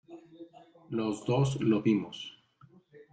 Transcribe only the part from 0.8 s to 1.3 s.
los